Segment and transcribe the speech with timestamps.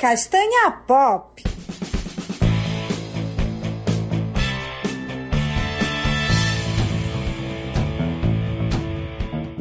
[0.00, 1.44] Castanha Pop.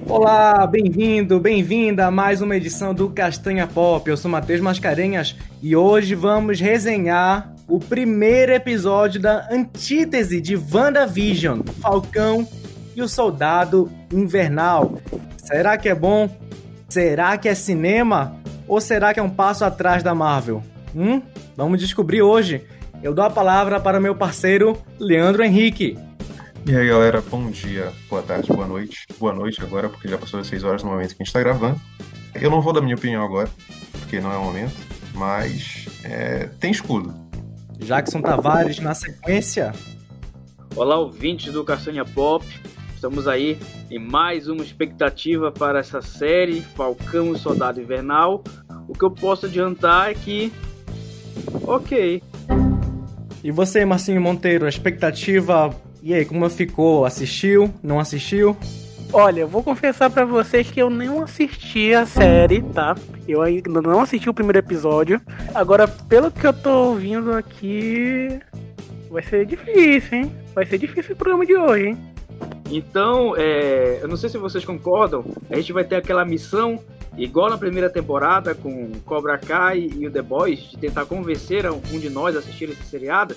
[0.07, 4.09] Olá, bem-vindo, bem-vinda a mais uma edição do Castanha Pop.
[4.09, 11.63] Eu sou Matheus Mascarenhas e hoje vamos resenhar o primeiro episódio da antítese de WandaVision,
[11.81, 12.47] Falcão
[12.95, 14.99] e o Soldado Invernal.
[15.35, 16.29] Será que é bom?
[16.89, 18.35] Será que é cinema?
[18.67, 20.63] Ou será que é um passo atrás da Marvel?
[20.95, 21.21] Hum?
[21.55, 22.65] Vamos descobrir hoje.
[23.03, 25.95] Eu dou a palavra para meu parceiro Leandro Henrique.
[26.65, 29.05] E aí galera, bom dia, boa tarde, boa noite.
[29.19, 31.39] Boa noite agora, porque já passou das 6 horas no momento que a gente está
[31.39, 31.79] gravando.
[32.33, 33.49] Eu não vou dar minha opinião agora,
[33.91, 34.75] porque não é o momento,
[35.13, 37.13] mas é, tem escudo.
[37.77, 39.73] Jackson Tavares na sequência.
[40.75, 42.45] Olá, ouvintes do Castanha Pop.
[42.99, 43.57] Estamos aí
[43.89, 48.43] em mais uma expectativa para essa série Falcão e Soldado Invernal.
[48.89, 50.51] O que eu posso adiantar é que.
[51.63, 52.21] Ok.
[53.41, 55.73] E você, Marcinho Monteiro, a expectativa
[56.03, 57.05] e aí, como ficou?
[57.05, 57.73] Assistiu?
[57.81, 58.57] Não assistiu?
[59.13, 62.97] Olha, eu vou confessar para vocês que eu não assisti a série, tá?
[63.25, 65.21] Eu ainda não assisti o primeiro episódio.
[65.55, 68.41] Agora, pelo que eu tô ouvindo aqui,
[69.09, 70.31] vai ser difícil, hein?
[70.53, 72.18] Vai ser difícil o programa de hoje, hein?
[72.69, 76.79] Então, é, eu não sei se vocês concordam, a gente vai ter aquela missão,
[77.17, 81.99] igual na primeira temporada, com Cobra Kai e o The Boys, de tentar convencer um
[81.99, 83.35] de nós a assistir esse seriado,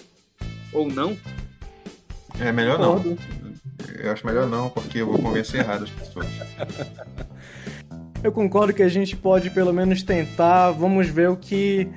[0.72, 1.16] ou não.
[2.38, 3.02] É melhor não.
[3.98, 6.26] Eu acho melhor não, porque eu vou convencer errado as pessoas.
[8.22, 10.70] Eu concordo que a gente pode pelo menos tentar.
[10.70, 11.88] Vamos ver o que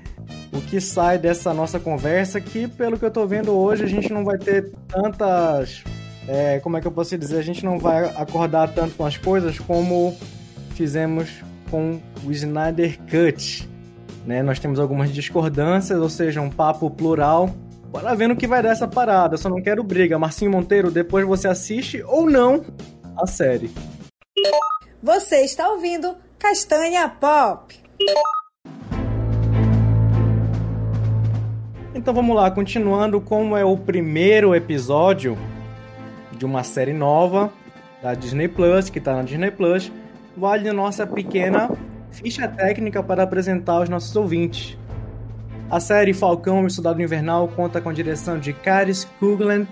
[0.52, 2.42] o que sai dessa nossa conversa.
[2.42, 5.83] Que pelo que eu tô vendo hoje a gente não vai ter tantas,
[6.28, 7.38] é, como é que eu posso dizer?
[7.38, 10.16] A gente não vai acordar tanto com as coisas como
[10.72, 11.30] fizemos
[11.70, 13.70] com o Snyder Cut.
[14.26, 14.42] Né?
[14.42, 17.54] Nós temos algumas discordâncias, ou seja, um papo plural
[17.95, 19.38] Bora ver no que vai dar essa parada.
[19.38, 20.20] Só não quero briga.
[20.20, 22.66] Marcinho Monteiro, depois você assiste ou não
[23.17, 23.72] a série.
[25.02, 27.73] Você está ouvindo Castanha Pop.
[31.94, 35.38] Então vamos lá, continuando como é o primeiro episódio
[36.38, 37.52] de uma série nova
[38.02, 39.92] da Disney Plus, que está na Disney Plus,
[40.36, 41.72] vale a nossa pequena
[42.12, 44.78] ficha técnica para apresentar aos nossos ouvintes.
[45.70, 49.68] A série Falcão e Soldado Invernal conta com a direção de Caris Kugland,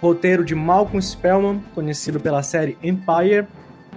[0.00, 3.46] roteiro de Malcolm Spellman, conhecido pela série Empire,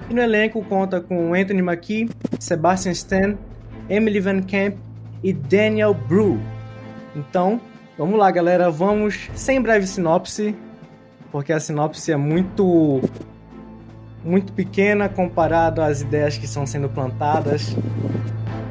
[0.10, 3.38] e no elenco conta com Anthony Mackie, Sebastian Stan,
[3.90, 4.76] Emily Van Camp
[5.24, 6.40] e Daniel Brew.
[7.16, 7.62] Então,
[7.98, 10.56] vamos lá, galera, vamos sem breve sinopse,
[11.38, 13.00] porque a sinopse é muito
[14.24, 17.76] muito pequena comparado às ideias que estão sendo plantadas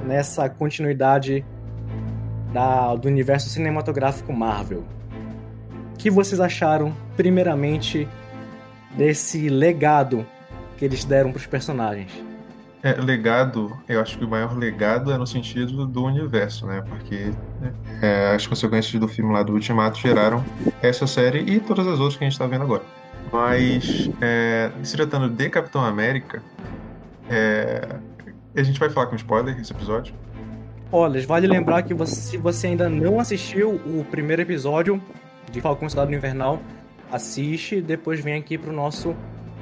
[0.04, 1.44] nessa continuidade
[2.53, 4.82] da, do universo cinematográfico Marvel.
[5.94, 8.09] O que vocês acharam, primeiramente,
[8.97, 10.26] desse legado
[10.76, 12.10] que eles deram para os personagens?
[12.82, 16.82] É, legado, eu acho que o maior legado é no sentido do universo, né?
[16.88, 17.32] Porque
[18.03, 20.44] é, as consequências do filme lá do Ultimato geraram
[20.82, 22.82] essa série e todas as outras que a gente está vendo agora.
[23.32, 26.42] Mas, é, se tratando de Capitão América,
[27.28, 27.97] é,
[28.54, 30.14] a gente vai falar com spoiler esse episódio.
[30.93, 35.03] Olha, vale lembrar que você, se você ainda não assistiu o primeiro episódio
[35.50, 36.60] de Falcão Cidade Invernal,
[37.10, 39.16] assiste depois vem aqui pro nosso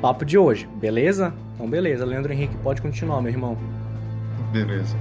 [0.04, 1.32] papo de hoje, beleza?
[1.54, 3.56] Então beleza, Leandro Henrique, pode continuar, meu irmão.
[4.52, 4.94] Beleza.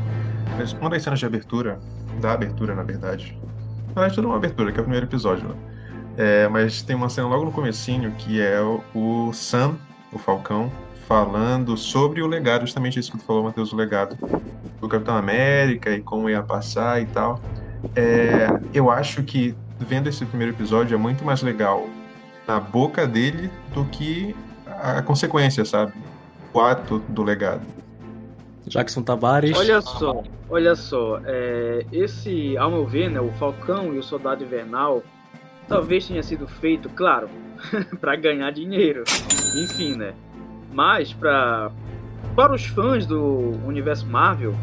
[0.80, 1.78] Uma das cenas de abertura,
[2.22, 3.38] da abertura, na verdade,
[3.88, 5.56] na verdade, tudo é uma abertura, que é o primeiro episódio, né?
[6.16, 8.62] É, mas tem uma cena logo no comecinho que é
[8.96, 9.76] o Sam,
[10.14, 10.72] o Falcão,
[11.06, 14.18] falando sobre o legado, justamente isso que tu falou, Matheus, o legado
[14.80, 17.42] do Capitão América e como ia passar e tal.
[17.94, 21.90] É, eu acho que vendo esse primeiro episódio é muito mais legal
[22.48, 24.34] na boca dele do que
[24.84, 25.94] a consequência, sabe?
[26.54, 27.66] O ato do legado.
[28.68, 29.58] Jackson Tavares.
[29.58, 34.44] Olha só, olha só, é, esse, ao meu ver, né, o Falcão e o Soldado
[34.44, 35.04] Invernal
[35.68, 37.30] talvez tenha sido feito, claro,
[38.00, 39.04] para ganhar dinheiro.
[39.56, 40.14] Enfim, né?
[40.72, 41.72] Mas para
[42.36, 44.56] para os fãs do universo Marvel,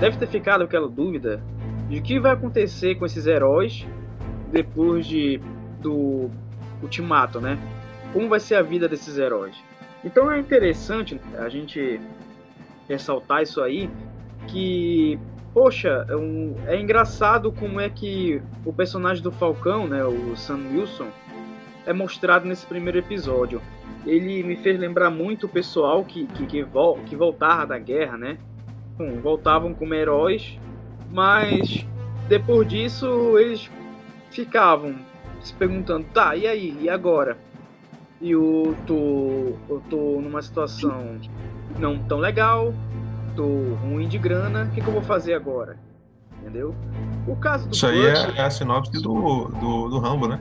[0.00, 1.40] deve ter ficado aquela dúvida
[1.88, 3.86] de o que vai acontecer com esses heróis
[4.50, 5.40] depois de
[5.80, 6.28] do
[6.82, 7.58] Ultimato, né?
[8.12, 9.56] Como vai ser a vida desses heróis?
[10.04, 12.00] Então é interessante a gente
[12.88, 13.90] ressaltar isso aí,
[14.46, 15.18] que
[15.52, 20.60] poxa, é, um, é engraçado como é que o personagem do Falcão, né, o Sam
[20.72, 21.08] Wilson,
[21.84, 23.60] é mostrado nesse primeiro episódio
[24.06, 28.16] ele me fez lembrar muito o pessoal que, que, que, vol que voltava da guerra,
[28.16, 28.38] né?
[28.96, 30.58] Bom, voltavam como heróis,
[31.10, 31.86] mas
[32.28, 33.70] depois disso eles
[34.30, 34.96] ficavam
[35.40, 37.38] se perguntando, tá, e aí, e agora?
[38.20, 41.18] E eu tô, eu tô numa situação
[41.78, 42.74] não tão legal,
[43.36, 45.78] tô ruim de grana, o que, que eu vou fazer agora?
[46.40, 46.74] Entendeu?
[47.26, 50.40] O caso do Isso aí é, é a sinopse do, do, do Rambo, né?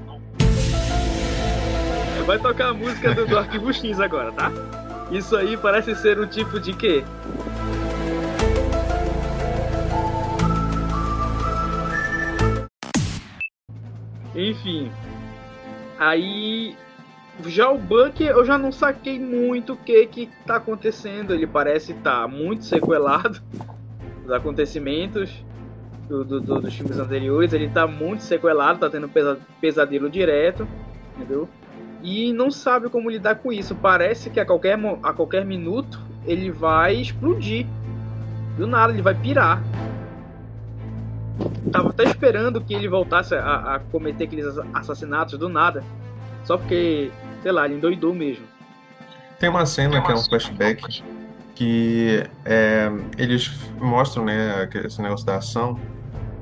[2.26, 4.52] Vai tocar a música do, do Arquivo X agora, tá?
[5.12, 7.04] Isso aí parece ser um tipo de quê?
[14.36, 14.92] Enfim.
[15.98, 16.76] Aí.
[17.46, 21.34] Já o Buck, eu já não saquei muito o que que tá acontecendo.
[21.34, 23.42] Ele parece estar tá muito sequelado
[24.24, 25.46] dos acontecimentos
[26.10, 27.54] do, do, do, dos filmes anteriores.
[27.54, 29.10] Ele tá muito sequelado, tá tendo
[29.62, 30.68] pesadelo direto,
[31.16, 31.48] entendeu?
[32.02, 33.76] E não sabe como lidar com isso.
[33.76, 37.66] Parece que a qualquer, a qualquer minuto ele vai explodir.
[38.58, 39.62] Do nada, ele vai pirar
[41.72, 45.84] tava até esperando que ele voltasse a, a, cometer aqueles assassinatos do nada.
[46.44, 47.12] Só porque,
[47.48, 48.46] sei lá, ele endoidou mesmo.
[49.40, 51.02] Tem uma cena que é um flashback
[51.56, 55.80] que é, eles mostram, né, esse negócio da ação.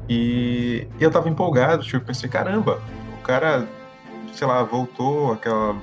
[0.10, 2.82] E eu tava empolgado, tipo, pensei, caramba,
[3.20, 3.68] o cara,
[4.34, 5.80] sei lá, voltou aquela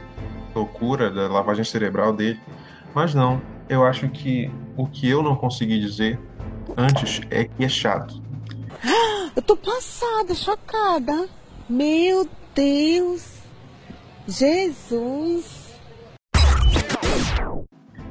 [0.53, 2.41] loucura da lavagem cerebral dele.
[2.93, 6.19] Mas não, eu acho que o que eu não consegui dizer
[6.77, 8.21] antes é que é chato.
[9.37, 11.29] Eu tô passada, chocada.
[11.67, 13.42] Meu Deus.
[14.27, 15.75] Jesus.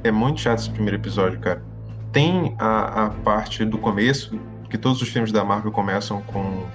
[0.03, 1.63] É muito chato esse primeiro episódio, cara.
[2.11, 6.65] Tem a, a parte do começo, que todos os filmes da Marvel começam com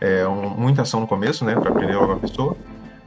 [0.00, 1.54] é, um, muita ação no começo, né?
[1.54, 2.56] Pra aprender logo a pessoa.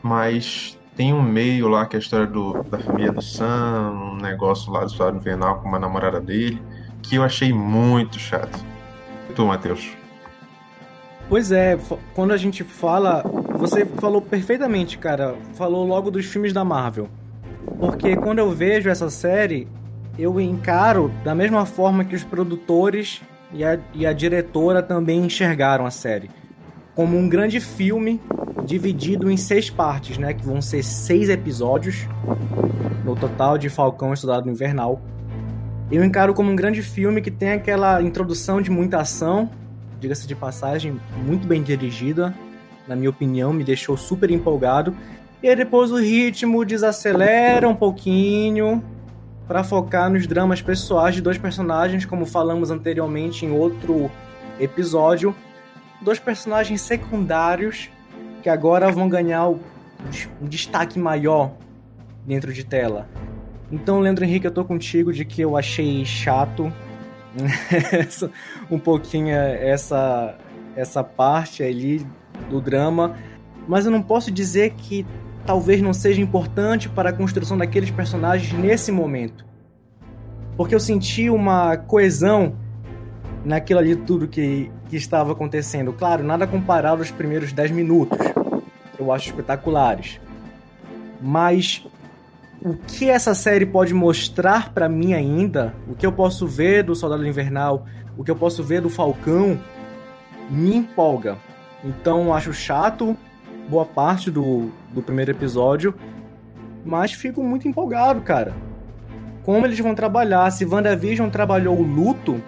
[0.04, 4.15] Mas tem um meio lá que é a história do, da família do Sam, um
[4.18, 6.62] negócio lá do Estado Invernal com uma namorada dele,
[7.01, 8.63] que eu achei muito chato.
[9.30, 9.95] E tu, Matheus?
[11.29, 11.77] Pois é,
[12.15, 13.24] quando a gente fala.
[13.57, 15.35] Você falou perfeitamente, cara.
[15.56, 17.09] Falou logo dos filmes da Marvel.
[17.79, 19.68] Porque quando eu vejo essa série,
[20.18, 23.21] eu encaro da mesma forma que os produtores
[23.51, 26.29] e a, e a diretora também enxergaram a série.
[26.95, 28.21] Como um grande filme
[28.65, 30.33] dividido em seis partes, né?
[30.33, 32.07] Que vão ser seis episódios
[33.03, 35.01] no total de Falcão Estudado Invernal.
[35.91, 39.50] Eu encaro como um grande filme que tem aquela introdução de muita ação,
[39.99, 42.33] diga-se de passagem, muito bem dirigida,
[42.88, 44.95] na minha opinião, me deixou super empolgado.
[45.44, 48.83] E aí depois o ritmo desacelera um pouquinho
[49.47, 54.09] para focar nos dramas pessoais de dois personagens, como falamos anteriormente em outro
[54.59, 55.35] episódio,
[56.01, 57.89] dois personagens secundários
[58.41, 59.59] que agora vão ganhar um
[60.41, 61.53] destaque maior
[62.25, 63.07] dentro de tela.
[63.71, 66.71] Então, Leandro Henrique, eu tô contigo de que eu achei chato
[68.69, 70.36] um pouquinho essa,
[70.75, 72.06] essa parte ali
[72.50, 73.16] do drama,
[73.68, 75.06] mas eu não posso dizer que
[75.45, 79.45] talvez não seja importante para a construção daqueles personagens nesse momento.
[80.56, 82.56] Porque eu senti uma coesão
[83.45, 85.94] naquilo ali tudo que, que estava acontecendo.
[85.94, 88.18] Claro, nada comparado aos primeiros 10 minutos.
[88.98, 90.19] Eu acho espetaculares.
[91.22, 91.86] Mas
[92.63, 96.95] o que essa série pode mostrar para mim ainda, o que eu posso ver do
[96.95, 97.86] Soldado Invernal,
[98.18, 99.59] o que eu posso ver do Falcão,
[100.50, 101.38] me empolga.
[101.84, 103.15] Então acho chato
[103.67, 105.93] boa parte do, do primeiro episódio,
[106.86, 108.53] mas fico muito empolgado, cara.
[109.43, 112.41] Como eles vão trabalhar, se WandaVision trabalhou o luto,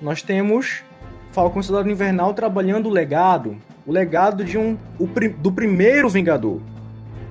[0.00, 0.82] nós temos
[1.30, 5.06] Falcão Soldado Invernal trabalhando o legado, o legado de um o,
[5.38, 6.60] do primeiro Vingador,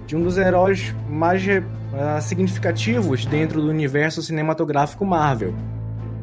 [0.10, 5.54] de um dos heróis mais uh, significativos dentro do universo cinematográfico Marvel.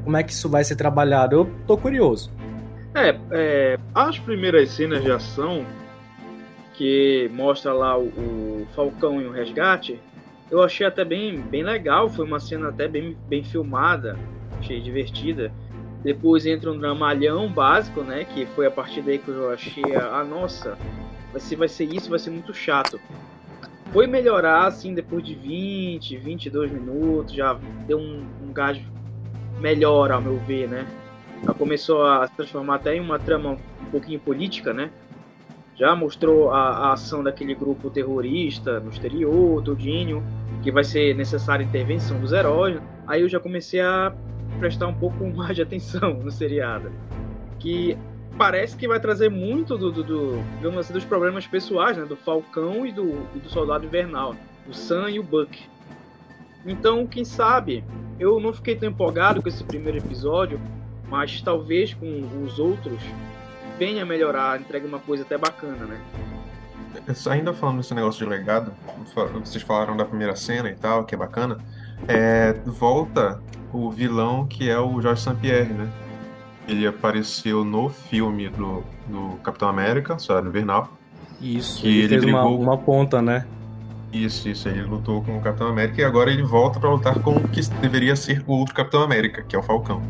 [0.02, 1.36] Como é que isso vai ser trabalhado?
[1.36, 2.32] Eu tô curioso.
[2.96, 5.64] É, é as primeiras cenas de ação
[6.74, 10.00] que mostra lá o, o, Falcão e o Resgate,
[10.50, 12.10] eu achei até bem, bem legal.
[12.10, 14.18] Foi uma cena até bem, bem filmada,
[14.58, 15.52] achei divertida.
[16.02, 18.24] Depois entra um dramalhão básico, né?
[18.24, 20.76] Que foi a partir daí que eu achei, ah, nossa,
[21.30, 23.00] vai ser, vai ser isso, vai ser muito chato
[23.92, 28.80] foi melhorar assim depois de 20, 22 minutos, já deu um, um gás
[29.60, 30.86] melhor ao meu ver, né?
[31.44, 34.90] Já começou a se transformar até em uma trama um pouquinho política, né?
[35.76, 40.22] Já mostrou a, a ação daquele grupo terrorista no exterior, tudinho,
[40.62, 42.80] que vai ser necessária a intervenção dos heróis.
[43.06, 44.14] Aí eu já comecei a
[44.58, 46.90] prestar um pouco mais de atenção no seriado.
[47.58, 47.96] Que
[48.36, 52.04] parece que vai trazer muito do, do, do digamos assim, dos problemas pessoais, né?
[52.04, 54.34] Do Falcão e do, do Soldado Invernal,
[54.68, 55.58] o Sam e o Buck.
[56.64, 57.84] Então, quem sabe,
[58.18, 60.60] eu não fiquei tão empolgado com esse primeiro episódio,
[61.08, 63.00] mas talvez com os outros
[63.78, 66.00] bem a melhorar, entrega uma coisa até bacana, né?
[67.30, 68.72] Ainda falando desse negócio de legado,
[69.44, 71.58] vocês falaram da primeira cena e tal, que é bacana.
[72.08, 73.40] É, volta
[73.72, 75.34] o vilão que é o Jorge St.
[75.36, 75.88] Pierre, né?
[76.68, 80.90] Ele apareceu no filme do, do Capitão América, Soldado Invernal.
[81.40, 83.46] Isso, Que ele, ele fez uma, brigou- uma ponta, né?
[84.12, 84.68] Isso, isso.
[84.68, 87.60] Ele lutou com o Capitão América e agora ele volta pra lutar com o que
[87.80, 90.00] deveria ser o outro Capitão América, que é o Falcão.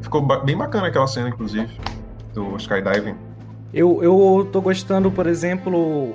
[0.00, 1.68] Ficou ba- bem bacana aquela cena, inclusive,
[2.34, 3.14] do skydiving.
[3.72, 6.14] Eu, eu tô gostando, por exemplo,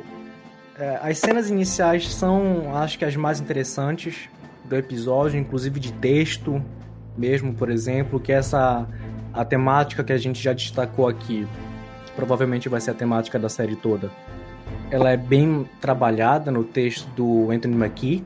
[0.77, 4.29] é, as cenas iniciais são, acho que as mais interessantes
[4.65, 6.61] do episódio, inclusive de texto
[7.17, 8.87] mesmo, por exemplo, que é essa
[9.35, 11.45] a temática que a gente já destacou aqui,
[12.05, 14.09] que provavelmente vai ser a temática da série toda.
[14.89, 18.23] Ela é bem trabalhada no texto do Anthony McKee.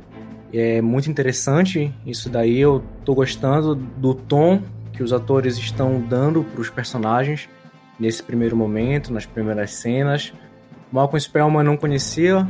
[0.54, 2.60] É muito interessante isso daí.
[2.60, 4.62] Eu tô gostando do tom
[4.94, 7.50] que os atores estão dando para os personagens
[8.00, 10.32] nesse primeiro momento, nas primeiras cenas.
[10.92, 12.48] Malcolm Spellman não conhecia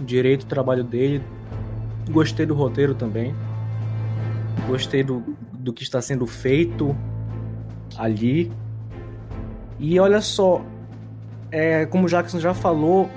[0.00, 1.22] direito o trabalho dele.
[2.10, 3.34] Gostei do roteiro também.
[4.66, 5.22] Gostei do,
[5.52, 6.96] do que está sendo feito
[7.96, 8.52] ali.
[9.78, 10.60] E olha só,
[11.50, 13.08] é, como o Jackson já falou,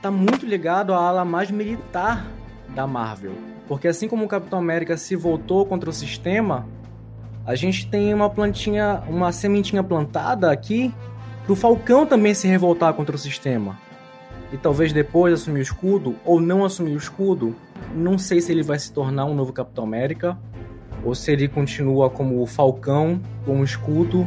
[0.00, 2.26] tá muito ligado à ala mais militar
[2.74, 3.32] da Marvel.
[3.66, 6.66] Porque assim como o Capitão América se voltou contra o sistema,
[7.46, 10.94] a gente tem uma plantinha, uma sementinha plantada aqui
[11.44, 13.78] pro Falcão também se revoltar contra o sistema.
[14.52, 17.54] E talvez depois assumir o escudo, ou não assumir o escudo.
[17.94, 20.38] Não sei se ele vai se tornar um novo Capitão América,
[21.04, 24.26] ou se ele continua como o Falcão, com o escudo.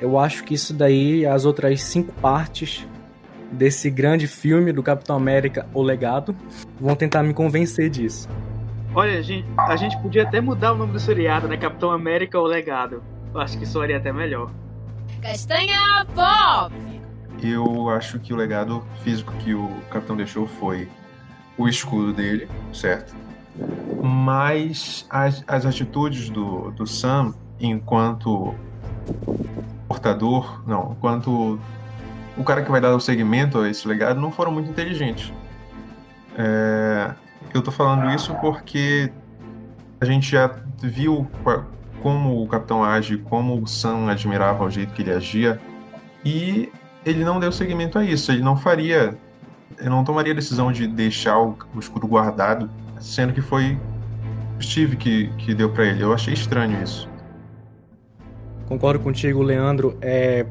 [0.00, 2.86] Eu acho que isso daí, as outras cinco partes
[3.50, 6.34] desse grande filme do Capitão América, O Legado,
[6.80, 8.28] vão tentar me convencer disso.
[8.94, 11.56] Olha, a gente, a gente podia até mudar o nome do seriado, né?
[11.56, 13.02] Capitão América ou Legado.
[13.32, 14.50] Eu acho que soaria até melhor.
[15.22, 16.74] Castanha Pop!
[17.42, 20.88] Eu acho que o legado físico que o Capitão deixou foi
[21.56, 23.14] o escudo dele, certo?
[24.02, 28.54] Mas as, as atitudes do, do Sam enquanto
[29.86, 31.60] portador, não, enquanto
[32.36, 35.32] o cara que vai dar o segmento a esse legado não foram muito inteligentes.
[36.36, 37.12] É,
[37.52, 39.12] eu tô falando isso porque
[40.00, 40.50] a gente já
[40.82, 41.30] viu
[42.02, 45.60] como o Capitão age, como o Sam admirava o jeito que ele agia,
[46.24, 46.72] e
[47.04, 48.32] ele não deu seguimento a isso.
[48.32, 49.16] Ele não faria.
[49.78, 52.70] Ele não tomaria a decisão de deixar o, o escudo guardado,
[53.02, 53.78] sendo que foi
[54.60, 56.02] Steve que, que deu pra ele.
[56.02, 57.08] Eu achei estranho isso.
[58.66, 59.98] Concordo contigo, Leandro.
[60.00, 60.46] É,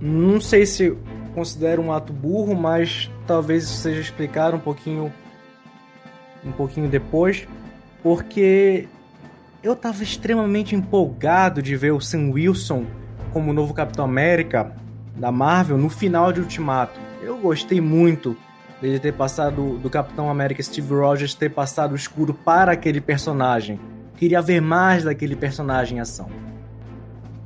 [0.00, 0.96] não sei se
[1.34, 5.12] considero um ato burro, mas talvez isso seja explicado um pouquinho
[6.44, 7.48] um pouquinho depois,
[8.02, 8.86] porque
[9.62, 12.84] eu tava extremamente empolgado de ver o Sam Wilson
[13.32, 14.76] como novo Capitão América
[15.16, 17.00] da Marvel no final de Ultimato.
[17.22, 18.36] Eu gostei muito
[18.80, 23.80] dele ter passado do Capitão América Steve Rogers ter passado o escudo para aquele personagem.
[24.16, 26.28] Queria ver mais daquele personagem em ação.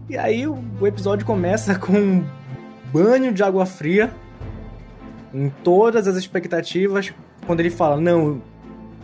[0.08, 2.24] E aí o episódio começa com um
[2.92, 4.10] banho de água fria
[5.32, 7.12] em todas as expectativas
[7.46, 8.40] quando ele fala: "Não,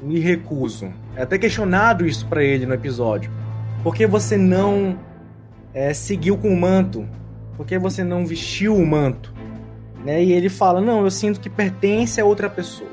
[0.03, 0.93] me recuso".
[1.15, 3.31] É até questionado isso pra ele no episódio.
[3.83, 4.99] Por que você não
[5.75, 7.07] é, seguiu com o manto?
[7.57, 9.34] Por que você não vestiu o manto?
[10.05, 10.23] Né?
[10.23, 12.91] E ele fala: "Não, eu sinto que pertence a outra pessoa".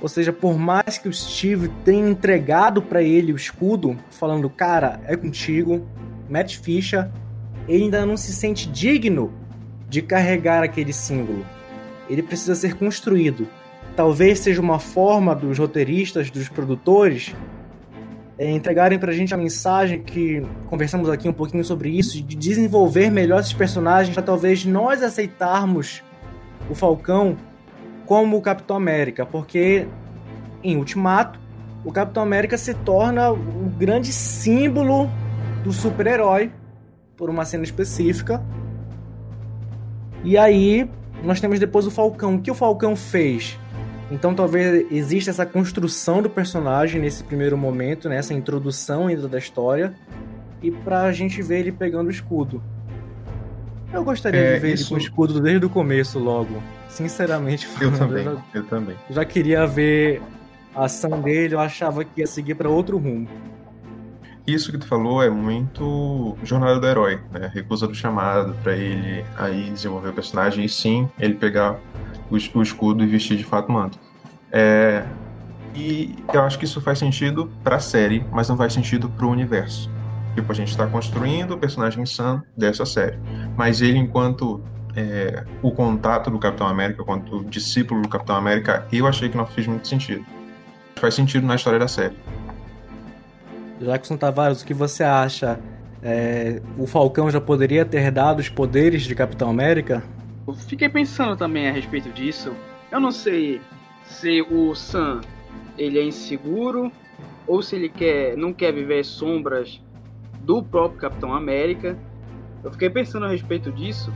[0.00, 5.00] Ou seja, por mais que o Steve tenha entregado pra ele o escudo, falando: "Cara,
[5.04, 5.86] é contigo",
[6.28, 7.12] mete ficha,
[7.68, 9.32] ele ainda não se sente digno
[9.88, 11.44] de carregar aquele símbolo.
[12.08, 13.46] Ele precisa ser construído.
[13.94, 17.34] Talvez seja uma forma dos roteiristas, dos produtores,
[18.38, 23.10] é, entregarem pra gente a mensagem que conversamos aqui um pouquinho sobre isso, de desenvolver
[23.10, 26.02] melhor esses personagens para talvez nós aceitarmos
[26.70, 27.36] o Falcão
[28.06, 29.86] como o Capitão América, porque
[30.62, 31.38] em Ultimato
[31.84, 35.08] o Capitão América se torna o grande símbolo
[35.62, 36.50] do super-herói
[37.16, 38.42] por uma cena específica.
[40.24, 40.90] E aí
[41.22, 42.36] nós temos depois o Falcão.
[42.36, 43.58] O que o Falcão fez?
[44.10, 49.94] Então talvez exista essa construção do personagem nesse primeiro momento, nessa introdução ainda da história,
[50.62, 52.62] e pra gente ver ele pegando o escudo.
[53.92, 56.62] Eu gostaria É, de ver isso- ele com o escudo desde o começo logo.
[56.88, 57.98] Sinceramente Eu falando.
[57.98, 58.96] também, Eu já, eu também.
[59.10, 60.20] já queria ver
[60.74, 63.26] a ação dele, eu achava que ia seguir pra outro rumo.
[64.46, 67.50] Isso que tu falou é muito jornada do herói, né?
[67.52, 71.78] Recusa do chamado pra ele aí desenvolver o personagem e sim ele pegar
[72.30, 73.98] o, o escudo e vestir de fato o manto.
[74.50, 75.04] É,
[75.74, 79.90] e eu acho que isso faz sentido pra série, mas não faz sentido pro universo.
[80.38, 83.18] Tipo, a gente tá construindo o personagem Sam dessa série,
[83.56, 84.62] mas ele enquanto
[84.94, 89.44] é, o contato do Capitão América quanto discípulo do Capitão América, eu achei que não
[89.44, 90.24] fez muito sentido.
[90.94, 92.14] Faz sentido na história da série.
[93.80, 95.58] Jackson Tavares, o que você acha?
[96.00, 100.04] É, o Falcão já poderia ter dado os poderes de Capitão América?
[100.46, 102.52] Eu fiquei pensando também a respeito disso.
[102.92, 103.60] Eu não sei
[104.04, 105.20] se o Sam
[105.76, 106.92] ele é inseguro
[107.44, 109.80] ou se ele quer não quer viver sombras
[110.48, 111.98] do próprio Capitão América.
[112.64, 114.10] Eu fiquei pensando a respeito disso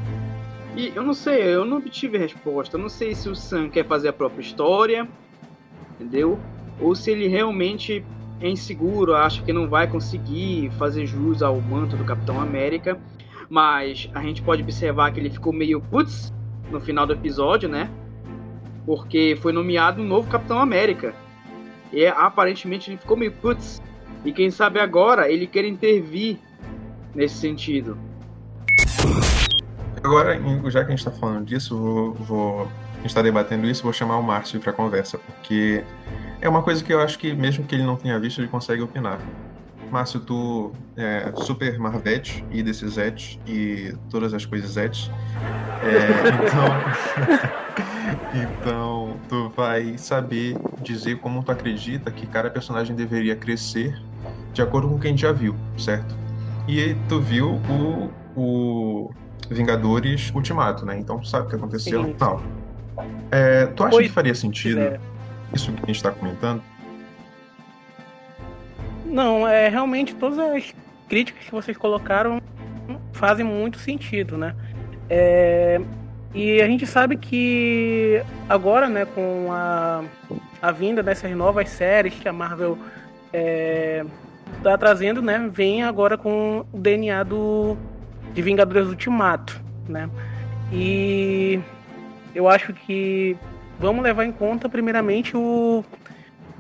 [0.74, 2.78] e eu não sei, eu não obtive resposta.
[2.78, 5.06] Eu não sei se o Sam quer fazer a própria história,
[5.92, 6.40] entendeu?
[6.80, 8.02] Ou se ele realmente
[8.40, 12.98] é inseguro, acha que não vai conseguir fazer jus ao manto do Capitão América.
[13.50, 16.32] Mas a gente pode observar que ele ficou meio putz
[16.70, 17.90] no final do episódio, né?
[18.86, 21.14] Porque foi nomeado um novo Capitão América.
[21.92, 23.82] E aparentemente ele ficou meio putz.
[24.24, 26.38] E quem sabe agora ele quer intervir
[27.14, 27.98] nesse sentido.
[30.02, 30.34] Agora,
[30.70, 32.68] já que a gente está falando disso, vou, vou,
[33.04, 35.84] está debatendo isso, vou chamar o Márcio para conversa, porque
[36.40, 38.82] é uma coisa que eu acho que, mesmo que ele não tenha visto, ele consegue
[38.82, 39.20] opinar.
[39.92, 45.10] Márcio, tu é super Marvete e desses Zet e todas as coisas Zet.
[45.82, 46.66] É, então,
[48.60, 53.94] então, tu vai saber dizer como tu acredita que cada personagem deveria crescer
[54.54, 56.16] de acordo com quem já viu, certo?
[56.66, 59.10] E tu viu o, o
[59.50, 60.98] Vingadores Ultimato, né?
[60.98, 62.42] Então tu sabe o que aconteceu e tal.
[63.30, 64.98] É, tu acha que faria sentido é.
[65.54, 66.62] isso que a gente está comentando?
[69.12, 70.74] Não, é realmente todas as
[71.06, 72.40] críticas que vocês colocaram
[73.12, 74.56] fazem muito sentido, né?
[75.10, 75.78] É,
[76.34, 80.02] e a gente sabe que agora, né, com a,
[80.62, 82.78] a vinda dessas novas séries que a Marvel
[83.34, 84.02] é,
[84.62, 87.76] tá trazendo, né, vem agora com o DNA do
[88.32, 90.08] de Vingadores Ultimato, né?
[90.72, 91.60] E
[92.34, 93.36] eu acho que
[93.78, 95.84] vamos levar em conta primeiramente o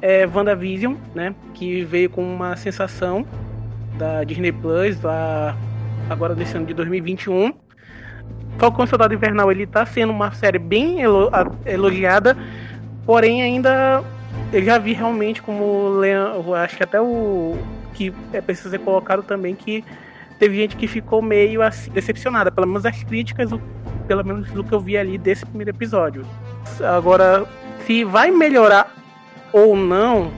[0.02, 1.34] é, WandaVision, né?
[1.54, 3.24] Que veio com uma sensação
[3.96, 5.56] da Disney Plus, da,
[6.10, 7.54] agora desse ano de 2021.
[8.58, 11.30] Falcão Soldado Invernal ele tá sendo uma série bem elo,
[11.64, 12.36] elogiada,
[13.06, 14.02] porém ainda
[14.52, 17.56] eu já vi realmente como eu acho que até o
[17.94, 19.84] que é preciso ser colocado também que
[20.38, 23.50] teve gente que ficou meio assim, decepcionada, pelo menos as críticas,
[24.06, 26.24] pelo menos do que eu vi ali desse primeiro episódio.
[26.80, 27.46] Agora,
[27.86, 29.01] se vai melhorar
[29.52, 30.30] ou não,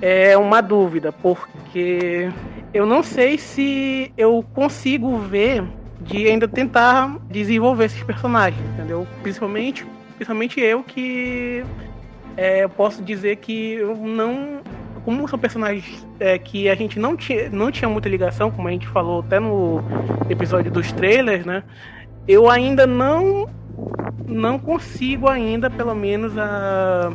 [0.00, 2.30] é uma dúvida, porque
[2.72, 5.64] eu não sei se eu consigo ver
[6.00, 9.06] de ainda tentar desenvolver esses personagens, entendeu?
[9.22, 11.64] Principalmente, principalmente eu que
[12.36, 14.60] é, eu posso dizer que eu não
[15.04, 18.70] como são personagens é, que a gente não tinha, não tinha muita ligação, como a
[18.70, 19.82] gente falou até no
[20.30, 21.64] episódio dos trailers, né?
[22.26, 23.48] Eu ainda não
[24.26, 27.12] não consigo ainda, pelo menos, a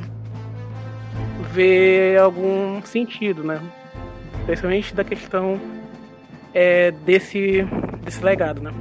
[1.51, 3.61] ver algum sentido, né?
[4.45, 5.59] Principalmente da questão
[6.53, 7.67] é, desse,
[8.03, 8.71] desse legado, né?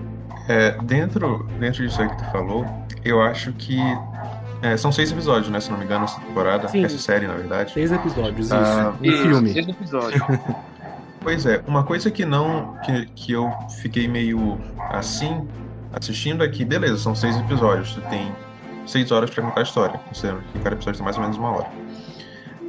[0.49, 2.65] É, dentro, dentro disso aí que tu falou,
[3.05, 3.79] eu acho que
[4.63, 5.61] é, são seis episódios, né?
[5.61, 6.69] Se não me engano, essa temporada.
[6.69, 6.85] Sim.
[6.85, 7.73] Essa série, na verdade.
[7.73, 9.19] Seis episódios, ah, isso.
[9.19, 9.53] Um filme.
[9.53, 10.23] Seis episódios.
[11.21, 12.77] pois é, uma coisa que não.
[12.85, 13.53] Que, que eu
[13.83, 14.59] fiquei meio
[14.91, 15.47] assim,
[15.93, 17.93] assistindo é beleza, são seis episódios.
[17.95, 18.33] Tu tem
[18.87, 21.51] seis horas pra contar a história, considerando que cada episódio tem mais ou menos uma
[21.51, 21.69] hora.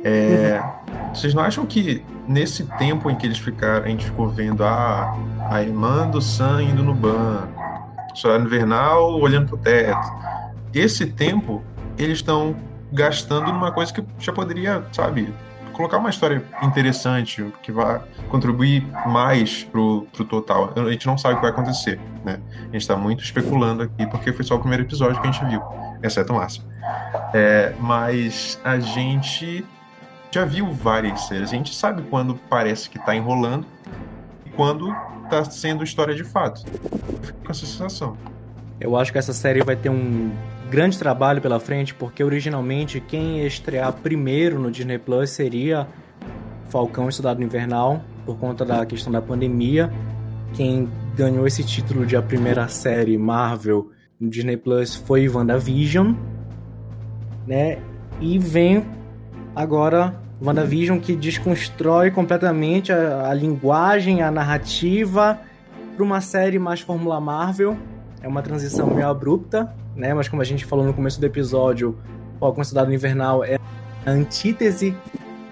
[0.07, 0.63] É.
[1.13, 5.17] Vocês não acham que nesse tempo em que eles ficaram, a gente ficou vendo a,
[5.49, 7.57] a irmã do Sam indo no banco,
[8.13, 10.07] Soldado Invernal olhando pro teto,
[10.73, 11.63] esse tempo
[11.97, 12.55] eles estão
[12.91, 15.33] gastando numa coisa que já poderia, sabe,
[15.73, 20.73] colocar uma história interessante, que vai contribuir mais pro, pro total.
[20.75, 22.39] A gente não sabe o que vai acontecer, né?
[22.59, 25.45] A gente está muito especulando aqui, porque foi só o primeiro episódio que a gente
[25.45, 25.61] viu,
[26.01, 26.63] exceto o Márcio.
[27.33, 29.65] É, mas a gente
[30.31, 33.65] já viu várias séries, a gente sabe quando parece que está enrolando
[34.45, 36.63] e quando está sendo história de fato.
[37.21, 38.17] Fico com essa sensação.
[38.79, 40.31] Eu acho que essa série vai ter um
[40.69, 45.87] grande trabalho pela frente, porque originalmente quem ia estrear primeiro no Disney Plus seria
[46.69, 49.91] Falcão e Soldado Invernal, por conta da questão da pandemia.
[50.53, 56.13] Quem ganhou esse título de a primeira série Marvel no Disney Plus foi WandaVision,
[57.45, 57.79] né?
[58.19, 58.85] E vem
[59.57, 65.39] agora WandaVision que desconstrói completamente a, a linguagem, a narrativa
[65.95, 67.75] para uma série mais Fórmula Marvel.
[68.21, 70.13] É uma transição meio abrupta, né?
[70.13, 71.97] Mas como a gente falou no começo do episódio,
[72.39, 73.57] Falcão Cidade Invernal é
[74.05, 74.95] a antítese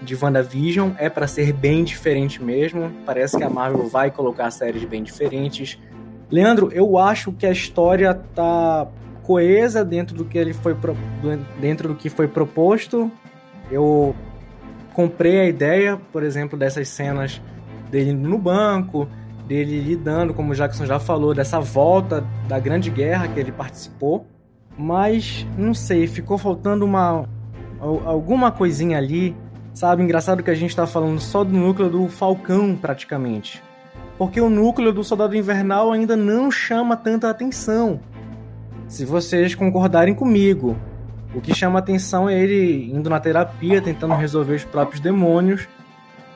[0.04, 2.92] de WandaVision, é para ser bem diferente mesmo.
[3.08, 5.80] Parece que a Marvel vai colocar séries bem diferentes.
[6.30, 8.88] Leandro, eu acho que a história tá
[9.24, 10.96] coesa dentro do que ele foi pro-
[11.60, 13.12] dentro do que foi proposto.
[13.72, 14.16] Eu
[14.94, 17.42] comprei a ideia, por exemplo, dessas cenas
[17.90, 19.08] dele no banco,
[19.48, 24.26] dele lidando, como o Jackson já falou, dessa volta da Grande Guerra que ele participou.
[24.78, 27.28] Mas não sei, ficou faltando uma
[27.80, 29.36] al- alguma coisinha ali,
[29.74, 30.04] sabe?
[30.04, 33.64] Engraçado que a gente tá falando só do núcleo do Falcão praticamente.
[34.18, 38.00] Porque o núcleo do Soldado Invernal ainda não chama tanta atenção.
[38.88, 40.76] Se vocês concordarem comigo,
[41.36, 45.68] o que chama atenção é ele indo na terapia, tentando resolver os próprios demônios.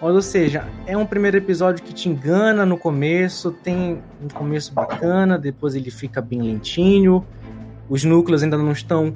[0.01, 5.38] Ou seja, é um primeiro episódio que te engana no começo, tem um começo bacana,
[5.38, 7.25] depois ele fica bem lentinho,
[7.89, 9.13] os núcleos ainda não estão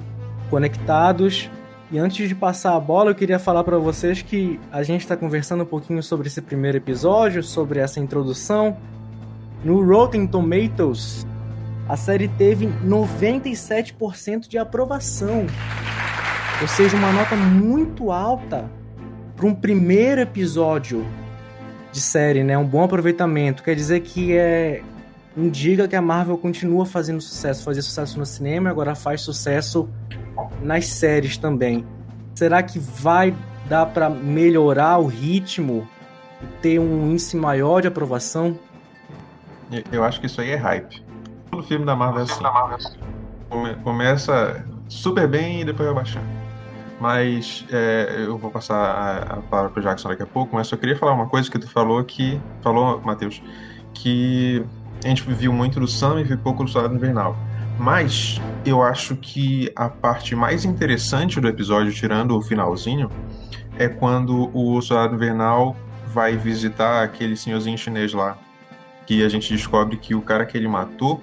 [0.50, 1.50] conectados.
[1.90, 5.16] E antes de passar a bola, eu queria falar para vocês que a gente está
[5.16, 8.76] conversando um pouquinho sobre esse primeiro episódio, sobre essa introdução.
[9.62, 11.26] No Rotten Tomatoes,
[11.88, 15.46] a série teve 97% de aprovação.
[16.60, 18.70] Ou seja, uma nota muito alta
[19.36, 21.06] para um primeiro episódio
[21.92, 22.56] de série, né?
[22.56, 23.62] Um bom aproveitamento.
[23.62, 24.82] Quer dizer que é
[25.36, 29.88] indica que a Marvel continua fazendo sucesso, fazia sucesso no cinema, e agora faz sucesso
[30.62, 31.84] nas séries também.
[32.34, 33.34] Será que vai
[33.68, 35.88] dar para melhorar o ritmo
[36.42, 38.58] e ter um índice maior de aprovação?
[39.90, 41.03] Eu acho que isso aí é hype.
[41.54, 42.42] Todo filme da Marvel é assim.
[43.48, 46.22] Come- Começa super bem e depois vai baixar.
[47.00, 50.76] Mas é, eu vou passar a, a palavra pro Jackson daqui a pouco, mas só
[50.76, 52.40] queria falar uma coisa que tu falou que.
[52.62, 53.42] Falou, Matheus,
[53.92, 54.64] que
[55.04, 57.36] a gente viu muito do Sam e viu pouco do Soldado Invernal.
[57.78, 63.10] Mas eu acho que a parte mais interessante do episódio, tirando o finalzinho,
[63.78, 68.38] é quando o Soldado Invernal vai visitar aquele senhorzinho chinês lá.
[69.06, 71.20] Que a gente descobre que o cara que ele matou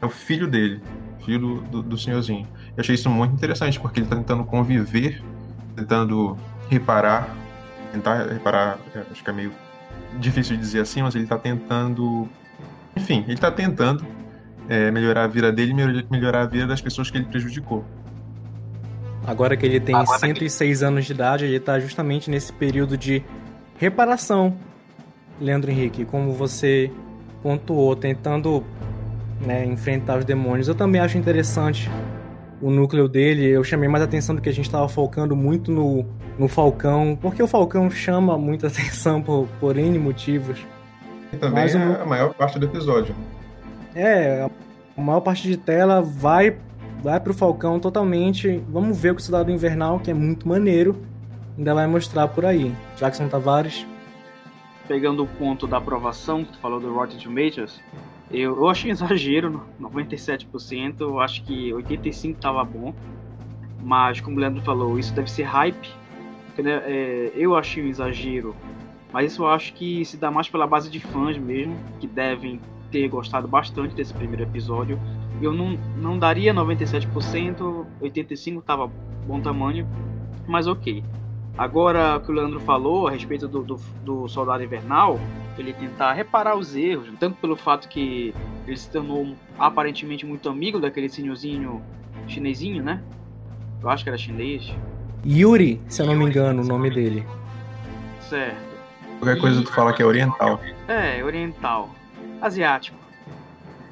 [0.00, 0.80] é o filho dele,
[1.24, 2.46] filho do, do, senhorzinho.
[2.76, 5.22] Eu achei isso muito interessante, porque ele tá tentando conviver,
[5.76, 6.36] tentando
[6.68, 7.28] reparar,
[7.92, 9.52] tentar reparar, é, acho que é meio
[10.18, 12.28] difícil de dizer assim, mas ele tá tentando,
[12.96, 14.04] enfim, ele tá tentando
[14.68, 17.84] é, melhorar a vida dele e melhor- melhorar a vida das pessoas que ele prejudicou.
[19.26, 22.96] Agora que ele tem Agora que- 106 anos de idade, ele está justamente nesse período
[22.96, 23.22] de
[23.78, 24.56] reparação.
[25.40, 26.90] Leandro Henrique, como você
[27.42, 28.64] pontuou, tentando
[29.40, 30.68] né, enfrentar os demônios.
[30.68, 31.90] Eu também acho interessante
[32.60, 33.46] o núcleo dele.
[33.46, 36.04] Eu chamei mais atenção do que a gente estava focando muito no,
[36.38, 40.58] no Falcão, porque o Falcão chama muita atenção por, por N motivos.
[41.32, 43.14] E também Mas o é meu- a maior parte do episódio.
[43.94, 44.48] É,
[44.96, 46.56] a maior parte de tela vai
[47.02, 48.62] vai pro Falcão totalmente.
[48.68, 50.96] Vamos ver o que o Soldado Invernal, que é muito maneiro,
[51.56, 52.74] ainda vai mostrar por aí.
[52.98, 53.86] Jackson Tavares.
[54.86, 57.80] Pegando o ponto da aprovação, que tu falou do Rotten Tomatoes,
[58.30, 62.94] eu, eu achei exagero, 97%, eu acho que 85% tava bom.
[63.82, 65.90] Mas, como o Leandro falou, isso deve ser hype.
[66.58, 68.54] né, é, eu achei um exagero,
[69.12, 72.60] mas isso eu acho que se dá mais pela base de fãs mesmo, que devem
[72.90, 74.98] ter gostado bastante desse primeiro episódio.
[75.40, 78.90] Eu não, não daria 97%, 85% tava
[79.26, 79.86] bom tamanho,
[80.46, 81.02] mas ok.
[81.58, 85.20] Agora, o que o Leandro falou a respeito do, do, do Soldado Invernal,
[85.58, 88.34] ele tentar reparar os erros, tanto pelo fato que
[88.66, 91.82] ele se tornou aparentemente muito amigo daquele senhorzinho
[92.26, 93.02] chinesinho, né?
[93.82, 94.72] Eu acho que era chinês.
[95.26, 97.26] Yuri, se eu não me engano, o nome dele.
[98.20, 98.70] Certo.
[99.18, 100.60] Qualquer coisa tu fala que é oriental.
[100.88, 101.90] É, oriental.
[102.40, 102.96] Asiático.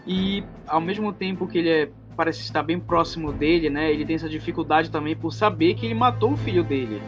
[0.06, 3.92] E ao mesmo tempo que ele é- parece estar bem próximo dele, né?
[3.92, 7.00] Ele tem essa dificuldade também por saber que ele matou o filho dele.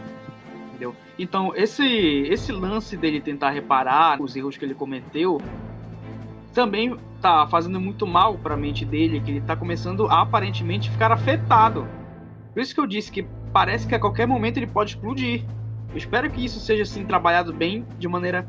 [1.21, 5.39] Então, esse, esse lance dele tentar reparar os erros que ele cometeu
[6.51, 10.89] também tá fazendo muito mal para a mente dele, que ele tá começando a aparentemente
[10.89, 11.87] ficar afetado.
[12.51, 15.45] Por isso que eu disse que parece que a qualquer momento ele pode explodir.
[15.91, 18.47] Eu espero que isso seja assim trabalhado bem de maneira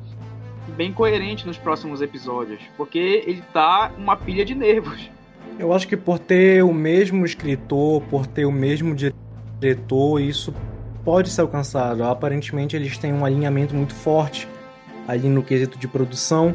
[0.75, 5.11] bem coerente nos próximos episódios, porque ele tá uma pilha de nervos.
[5.59, 10.55] Eu acho que por ter o mesmo escritor, por ter o mesmo diretor, isso
[11.05, 12.05] pode ser alcançado.
[12.05, 14.49] Aparentemente eles têm um alinhamento muito forte
[15.07, 16.55] ali no quesito de produção.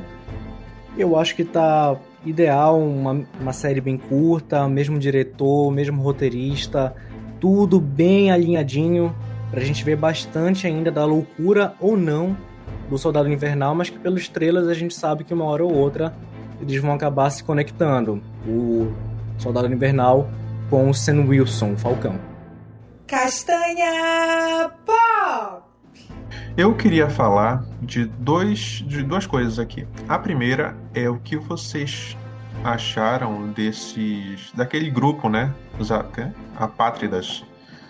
[0.98, 6.96] Eu acho que tá ideal, uma, uma série bem curta, mesmo diretor, mesmo roteirista,
[7.40, 9.16] tudo bem alinhadinho,
[9.52, 12.36] pra gente ver bastante ainda da loucura ou não
[12.90, 16.14] do Soldado Invernal, mas que pelas estrelas a gente sabe que uma hora ou outra
[16.60, 18.22] eles vão acabar se conectando.
[18.48, 18.92] O
[19.38, 20.28] Soldado Invernal
[20.70, 22.37] com o Sam Wilson, o Falcão.
[23.08, 25.64] Castanha Pop!
[26.58, 29.88] Eu queria falar de, dois, de duas coisas aqui.
[30.10, 32.18] A primeira é o que vocês
[32.66, 34.52] acharam desses.
[34.54, 35.54] daquele grupo, né?
[35.80, 37.46] os apátridas.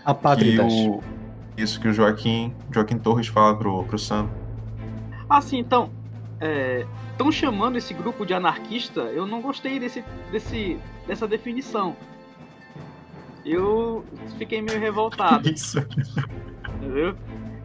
[0.05, 0.71] Apátridas.
[0.71, 1.03] Que o,
[1.57, 4.29] isso que o Joaquim, Joaquim Torres fala pro, pro Sam.
[5.27, 5.89] Ah, sim, então.
[7.11, 9.01] Estão chamando esse grupo de anarquista.
[9.01, 10.77] Eu não gostei desse, desse,
[11.07, 11.95] dessa definição.
[13.47, 14.03] Eu
[14.37, 15.79] fiquei meio revoltado, Isso.
[16.75, 17.15] entendeu?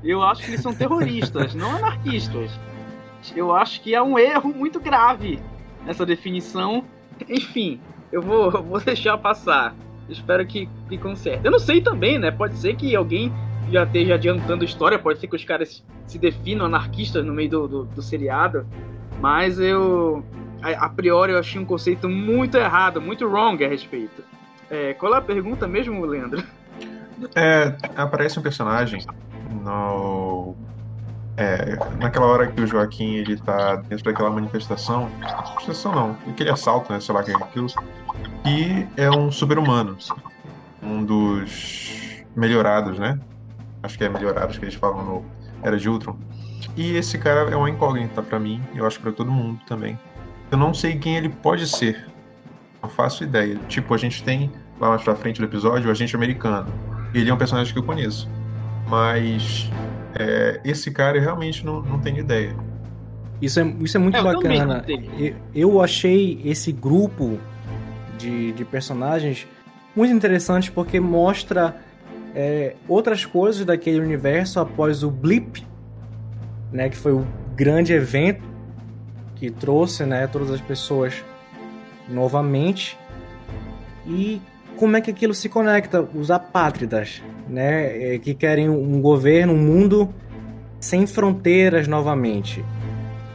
[0.05, 2.53] Eu acho que eles são terroristas, não anarquistas.
[3.35, 5.41] Eu acho que é um erro muito grave
[5.87, 6.85] essa definição.
[7.29, 7.81] Enfim,
[8.13, 9.75] eu vou, vou deixar passar.
[10.09, 11.45] Espero que, que conserte.
[11.45, 12.31] Eu não sei também, né?
[12.31, 13.33] Pode ser que alguém
[13.71, 17.51] já esteja adiantando a história, pode ser que os caras se definam anarquistas no meio
[17.51, 18.67] do, do, do seriado.
[19.21, 20.25] Mas eu.
[20.61, 24.23] A, a priori eu achei um conceito muito errado, muito wrong a respeito.
[24.73, 26.43] É, qual é a pergunta mesmo, Leandro?
[27.37, 29.05] É, aparece um personagem
[29.63, 30.57] no.
[31.37, 35.11] É, naquela hora que o Joaquim ele tá dentro daquela manifestação.
[35.21, 37.01] Manifestação não, aquele assalto, né?
[37.01, 37.67] Sei lá que é aquilo.
[38.47, 39.99] E é um super-humano.
[40.83, 43.21] Um dos melhorados, né?
[43.83, 45.25] Acho que é melhorados que eles falam no
[45.63, 46.17] Era de Ultron.
[46.75, 49.99] E esse cara é uma incógnita pra mim, eu acho pra todo mundo também.
[50.51, 52.07] Eu não sei quem ele pode ser.
[52.83, 53.59] Não faço ideia.
[53.69, 54.51] Tipo, a gente tem
[54.83, 56.67] lá mais pra frente do episódio o agente americano.
[57.15, 58.29] Ele é um personagem que eu conheço.
[58.89, 59.71] Mas
[60.15, 62.55] é, esse cara eu realmente não, não tenho ideia.
[63.41, 64.85] Isso é, isso é muito É, eu bacana.
[65.19, 67.39] Eu, eu achei esse grupo
[68.19, 69.47] de, de personagens
[69.95, 71.77] muito interessante porque mostra
[72.35, 75.65] é, outras coisas daquele universo após o Blip,
[76.73, 78.43] né, que foi o grande evento
[79.37, 81.25] que trouxe né, todas as pessoas
[82.09, 82.99] novamente.
[84.07, 84.41] E
[84.77, 86.03] como é que aquilo se conecta?
[86.15, 90.13] Os apátridas, né, é, que querem um governo, um mundo
[90.81, 92.65] sem fronteiras novamente.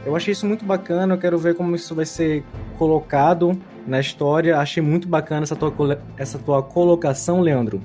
[0.04, 2.44] Eu achei isso muito bacana, eu quero ver como isso vai ser
[2.78, 4.58] colocado na história.
[4.58, 7.80] Achei muito bacana essa tua, essa tua colocação, Leandro.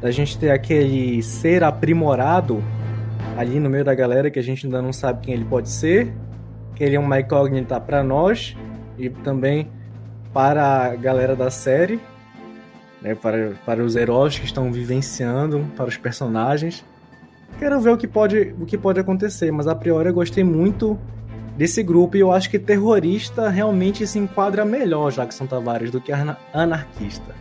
[0.00, 2.62] Da gente ter aquele ser aprimorado
[3.36, 6.12] ali no meio da galera que a gente ainda não sabe quem ele pode ser.
[6.74, 8.56] Que ele é uma incógnita para nós
[8.98, 9.70] e também
[10.32, 11.98] para a galera da série,
[13.06, 16.84] né, para, para os heróis que estão vivenciando, para os personagens.
[17.58, 20.98] Quero ver o que pode, o que pode acontecer, mas a priori eu gostei muito
[21.56, 26.12] desse grupo e eu acho que terrorista realmente se enquadra melhor Jackson Tavares do que
[26.12, 27.34] ana- anarquista.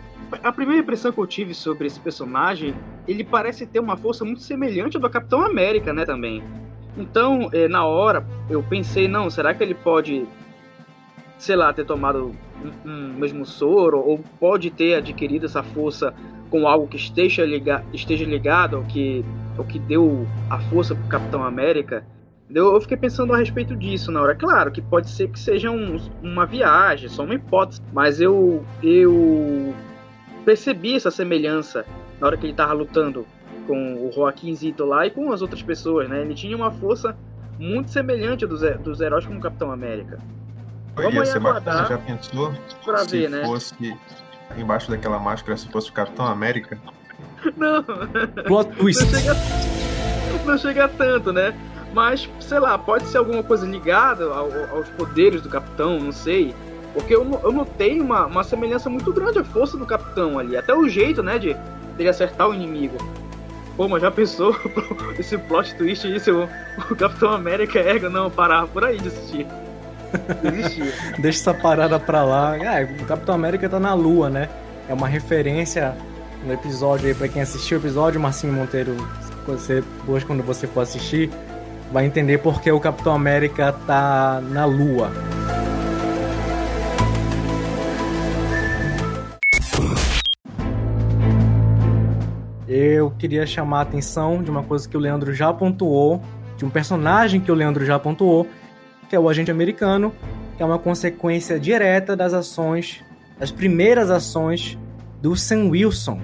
[0.44, 2.74] A primeira impressão que eu tive sobre esse personagem,
[3.08, 6.44] ele parece ter uma força muito semelhante ao do Capitão América, né, também.
[6.98, 10.26] Então, eh, na hora, eu pensei, não, será que ele pode,
[11.38, 12.34] sei lá, ter tomado
[12.86, 16.14] um, mesmo soro, ou pode ter adquirido essa força
[16.50, 19.24] com algo que esteja, liga, esteja ligado ao que,
[19.58, 22.06] ao que deu a força pro Capitão América?
[22.54, 24.36] Eu, fiquei pensando a respeito disso na hora.
[24.36, 29.74] Claro que pode ser que seja um- uma viagem, só uma hipótese, mas eu, eu
[30.44, 31.86] percebi essa semelhança
[32.20, 33.26] na hora que ele tava lutando
[33.66, 36.22] com o Joaquim Zito lá e com as outras pessoas, né?
[36.22, 37.18] Ele tinha uma força
[37.58, 40.20] muito semelhante dos, dos heróis como o Capitão América.
[40.96, 42.54] Vamos Ia ser bacana, já pensou?
[42.84, 43.44] Pra se ver, né?
[43.46, 43.98] fosse
[44.58, 46.78] embaixo daquela máscara, se fosse o Capitão América.
[47.58, 49.06] Não, Plot não twist.
[49.06, 49.36] chega,
[50.46, 51.54] não chega tanto, né?
[51.94, 56.54] Mas, sei lá, pode ser alguma coisa ligada ao- aos poderes do Capitão, não sei.
[56.94, 60.58] Porque eu, eu notei uma, uma semelhança muito grande à força do Capitão ali.
[60.58, 61.56] Até o jeito, né, de
[61.96, 62.98] dele acertar o inimigo.
[63.78, 64.56] Pô, mas já pensou
[65.20, 66.50] esse plot twist aí, se o,
[66.90, 68.10] o Capitão América erga?
[68.10, 69.46] Não, parar por aí de assistir.
[70.42, 70.94] Desistir.
[71.20, 72.56] Deixa essa parada pra lá.
[72.56, 74.50] Ah, o Capitão América tá na lua, né?
[74.90, 75.96] É uma referência
[76.46, 78.96] no episódio aí, pra quem assistiu o episódio, Marcinho Monteiro,
[79.48, 81.30] você, hoje quando você for assistir,
[81.92, 85.12] vai entender porque o Capitão América tá na lua.
[92.68, 96.22] Eu queria chamar a atenção de uma coisa que o Leandro já pontuou,
[96.58, 98.48] de um personagem que o Leandro já pontuou,
[99.10, 100.14] que é o agente americano,
[100.58, 103.04] que é uma consequência direta das ações,
[103.38, 104.78] das primeiras ações
[105.22, 106.20] do Sam Wilson.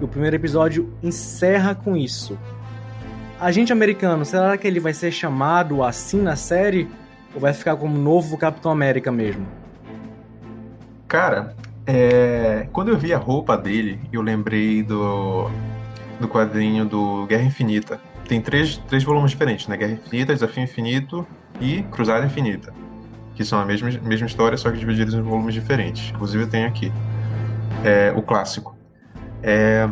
[0.00, 2.38] E o primeiro episódio encerra com isso.
[3.40, 6.88] Agente americano, será que ele vai ser chamado assim na série?
[7.34, 9.46] Ou vai ficar como novo Capitão América mesmo?
[11.08, 11.54] Cara,
[11.86, 15.50] é, quando eu vi a roupa dele, eu lembrei do,
[16.20, 18.00] do quadrinho do Guerra Infinita.
[18.26, 19.76] Tem três, três volumes diferentes, né?
[19.76, 21.26] Guerra Infinita, Desafio Infinito
[21.60, 22.72] e Cruzada Infinita.
[23.34, 26.10] Que são a mesma, mesma história, só que divididos em volumes diferentes.
[26.10, 26.92] Inclusive tenho aqui.
[27.84, 28.76] É, o clássico.
[29.42, 29.88] É,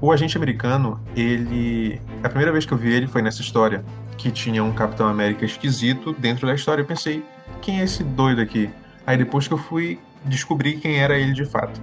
[0.00, 2.00] o agente americano, ele.
[2.22, 3.84] A primeira vez que eu vi ele foi nessa história.
[4.18, 6.82] Que tinha um Capitão América esquisito dentro da história.
[6.82, 7.24] Eu pensei,
[7.60, 8.68] quem é esse doido aqui?
[9.06, 11.80] Aí depois que eu fui descobrir quem era ele de fato.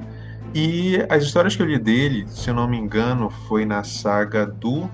[0.54, 4.46] E as histórias que eu li dele, se eu não me engano, foi na saga
[4.46, 4.90] do.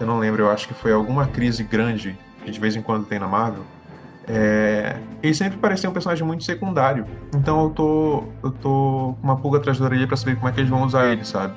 [0.00, 3.06] Eu não lembro, eu acho que foi alguma crise grande que de vez em quando
[3.06, 3.62] tem na Marvel.
[4.26, 4.96] É...
[5.22, 7.06] Ele sempre parecia um personagem muito secundário.
[7.34, 10.52] Então eu tô, eu tô com uma pulga atrás da orelha pra saber como é
[10.52, 11.54] que eles vão usar ele, sabe?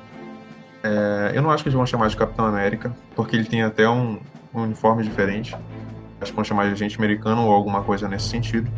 [0.82, 1.32] É...
[1.34, 4.18] Eu não acho que eles vão chamar de Capitão América, porque ele tem até um,
[4.54, 5.54] um uniforme diferente.
[6.20, 8.70] Acho que vão chamar de agente americano ou alguma coisa nesse sentido.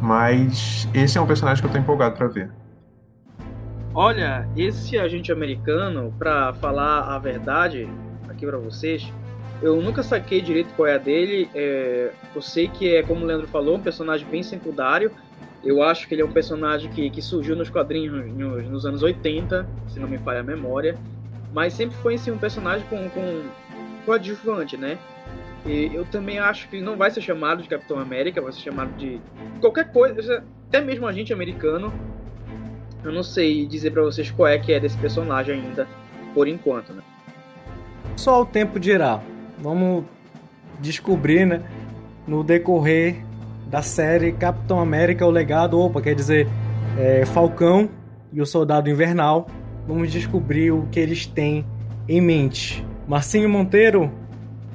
[0.00, 2.50] Mas esse é um personagem que eu tô empolgado pra ver.
[3.94, 7.88] Olha, esse agente americano, pra falar a verdade
[8.28, 9.12] aqui pra vocês,
[9.60, 11.50] eu nunca saquei direito qual é a dele.
[11.54, 15.10] É, eu sei que é, como o Leandro falou, um personagem bem secundário.
[15.64, 19.02] Eu acho que ele é um personagem que, que surgiu nos quadrinhos nos, nos anos
[19.02, 20.96] 80, se não me falha a memória.
[21.52, 23.42] Mas sempre foi assim, um personagem com, com
[24.06, 24.96] coadjuvante, né?
[25.66, 28.96] E eu também acho que não vai ser chamado de Capitão América, vai ser chamado
[28.96, 29.20] de
[29.60, 31.92] qualquer coisa, até mesmo agente americano.
[33.02, 35.88] Eu não sei dizer para vocês qual é que é desse personagem ainda,
[36.32, 37.02] por enquanto, né?
[38.18, 39.20] Só o tempo dirá.
[39.60, 40.04] Vamos
[40.80, 41.62] descobrir, né?
[42.26, 43.24] No decorrer
[43.68, 46.48] da série Capitão América, o legado, opa, quer dizer,
[46.98, 47.88] é, Falcão
[48.32, 49.46] e o Soldado Invernal.
[49.86, 51.64] Vamos descobrir o que eles têm
[52.08, 52.84] em mente.
[53.06, 54.10] Marcinho Monteiro,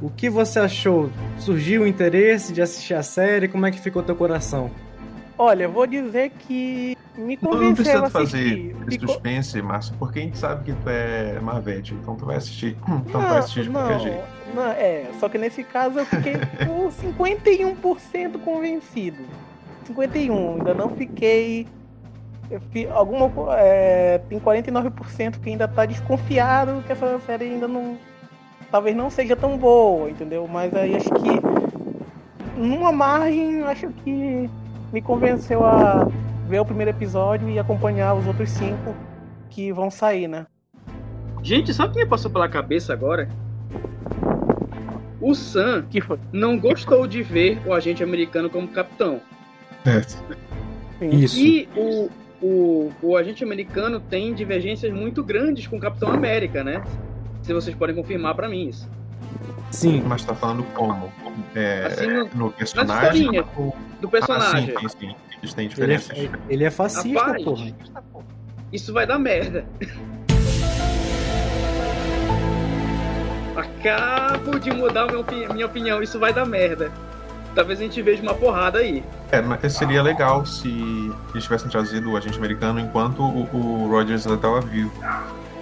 [0.02, 1.10] o que você achou?
[1.38, 3.50] Surgiu o interesse de assistir a série?
[3.50, 4.72] Como é que ficou teu coração?
[5.38, 9.93] Olha, vou dizer que me Não, convenceu não precisa a tu fazer Ficou- suspense, Márcio,
[9.98, 12.78] porque a gente sabe que tu é Marvete, então tu vai assistir.
[12.88, 14.24] Então tu vai assistir de qualquer jeito.
[14.56, 16.34] não, é, só que nesse caso eu fiquei
[16.67, 19.24] com 51% convencido.
[19.86, 21.67] 51, ainda não fiquei.
[22.72, 27.98] fi- alguma, é, tem 49% que ainda tá desconfiado que essa série ainda não.
[28.72, 30.48] Talvez não seja tão boa, entendeu?
[30.48, 31.41] Mas aí acho que.
[32.58, 34.50] Numa margem, acho que
[34.94, 36.08] me convenceu a
[36.48, 38.96] ver o primeiro episódio e acompanhar os outros cinco
[39.50, 40.46] que vão sair, né?
[41.42, 43.28] Gente, sabe o que me passou pela cabeça agora?
[45.20, 46.20] O Sam Que foi.
[46.32, 49.20] não gostou de ver o agente americano como capitão.
[49.86, 50.02] É.
[51.06, 51.40] Isso.
[51.40, 52.10] E o,
[52.42, 56.84] o, o agente americano tem divergências muito grandes com o Capitão América, né?
[57.42, 58.90] Se vocês podem confirmar pra mim isso.
[59.72, 60.04] Sim.
[60.06, 61.12] Mas tá falando como?
[61.56, 63.43] É, Assim, no- no personagem?
[63.56, 64.78] ou- Do Ah, personagem.
[64.80, 65.15] sim, sim, sim.
[65.41, 66.17] Eles têm Ele diferenças.
[66.17, 67.72] é, ele é fascista, Rapaz, porra.
[68.72, 69.65] Isso vai dar merda.
[73.56, 75.08] Acabo de mudar
[75.54, 76.02] minha opinião.
[76.02, 76.91] Isso vai dar merda.
[77.54, 79.04] Talvez a gente veja uma porrada aí.
[79.32, 80.69] É, mas seria legal se
[81.34, 84.91] eles tivessem trazido o agente americano enquanto o, o Rogers ainda estava vivo.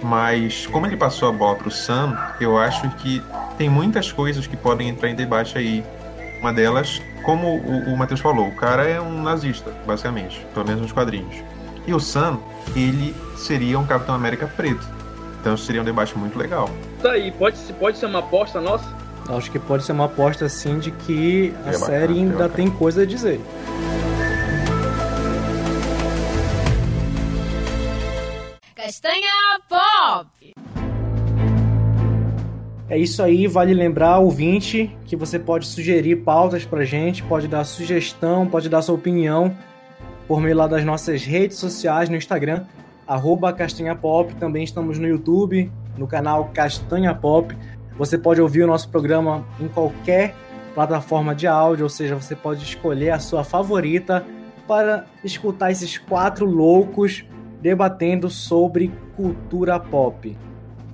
[0.02, 3.22] Mas como ele passou a bola pro Sam, eu acho que
[3.56, 5.84] tem muitas coisas que podem entrar em debate aí.
[6.40, 10.82] Uma delas, como o, o Matheus falou, o cara é um nazista, basicamente, pelo menos
[10.82, 11.36] nos quadrinhos.
[11.86, 12.38] E o Sam,
[12.74, 14.84] ele seria um Capitão América preto.
[15.40, 16.68] Então seria um debate muito legal.
[17.00, 18.84] Tá aí, pode, pode ser uma aposta nossa?
[19.28, 22.32] Acho que pode ser uma aposta assim de que a É bacana, série é ainda
[22.32, 22.48] bacana.
[22.50, 23.40] tem coisa a dizer.
[32.92, 37.64] É isso aí, vale lembrar, ouvinte, que você pode sugerir pautas pra gente, pode dar
[37.64, 39.56] sugestão, pode dar sua opinião
[40.28, 42.66] por meio lá das nossas redes sociais, no Instagram,
[43.06, 47.56] arroba Castanha Pop, também estamos no YouTube, no canal Castanha Pop.
[47.96, 50.34] Você pode ouvir o nosso programa em qualquer
[50.74, 54.22] plataforma de áudio, ou seja, você pode escolher a sua favorita
[54.68, 57.24] para escutar esses quatro loucos
[57.62, 60.36] debatendo sobre cultura pop.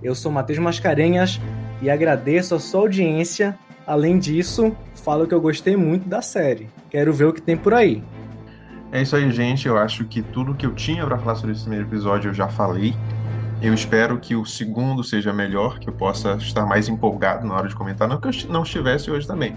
[0.00, 1.40] Eu sou Matheus Mascarenhas
[1.80, 3.58] e agradeço a sua audiência.
[3.86, 6.68] Além disso, falo que eu gostei muito da série.
[6.90, 8.02] Quero ver o que tem por aí.
[8.92, 9.66] É isso aí, gente.
[9.66, 12.48] Eu acho que tudo que eu tinha pra falar sobre esse primeiro episódio eu já
[12.48, 12.94] falei.
[13.60, 17.68] Eu espero que o segundo seja melhor, que eu possa estar mais empolgado na hora
[17.68, 18.06] de comentar.
[18.08, 19.56] Não que eu não estivesse hoje também.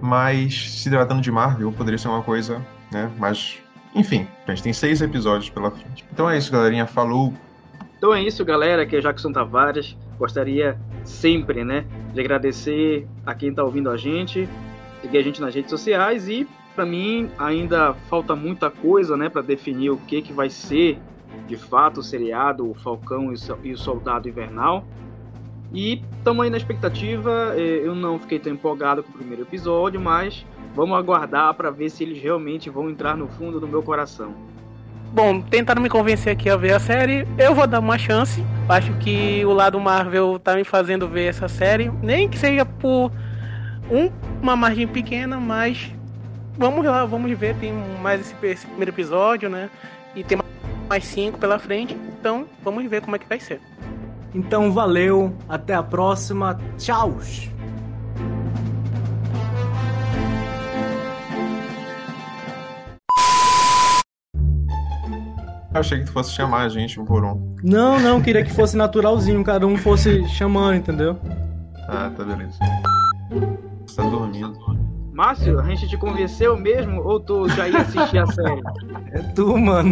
[0.00, 2.60] Mas se tratando de Marvel, poderia ser uma coisa,
[2.92, 3.10] né?
[3.18, 3.58] Mas,
[3.94, 6.04] enfim, a gente tem seis episódios pela frente.
[6.12, 6.86] Então é isso, galerinha.
[6.86, 7.32] Falou.
[7.96, 8.82] Então é isso, galera.
[8.82, 9.96] Aqui é Jackson Tavares.
[10.18, 14.48] Gostaria sempre, né, de agradecer a quem tá ouvindo a gente,
[15.00, 19.42] seguir a gente nas redes sociais e, para mim, ainda falta muita coisa, né, para
[19.42, 20.98] definir o que que vai ser
[21.46, 24.84] de fato o seriado, o Falcão e o Sol- o Soldado Invernal.
[25.72, 27.54] E estamos aí na expectativa.
[27.56, 30.44] eh, Eu não fiquei tão empolgado com o primeiro episódio, mas
[30.74, 34.34] vamos aguardar para ver se eles realmente vão entrar no fundo do meu coração.
[35.12, 37.26] Bom, tentaram me convencer aqui a ver a série.
[37.38, 38.44] Eu vou dar uma chance.
[38.70, 41.90] Acho que o lado Marvel tá me fazendo ver essa série.
[42.02, 43.10] Nem que seja por
[43.90, 44.10] um-
[44.40, 45.92] uma margem pequena, mas
[46.56, 47.56] vamos lá, vamos ver.
[47.56, 49.68] Tem mais esse, esse primeiro episódio, né?
[50.14, 50.38] E tem
[50.88, 51.94] mais cinco pela frente.
[51.94, 53.60] Então, vamos ver como é que vai ser.
[54.34, 56.58] Então valeu, até a próxima.
[56.78, 57.18] Tchau!
[65.72, 67.54] Eu achei que tu fosse chamar a gente um por um.
[67.62, 71.16] Não, não, queria que fosse naturalzinho, cada um fosse chamando, entendeu?
[71.88, 72.58] Ah, tá beleza.
[73.86, 74.58] Você tá dormindo.
[75.12, 78.60] Márcio, a gente te convenceu mesmo ou tu já ia assistir a série?
[79.12, 79.90] É tu, mano.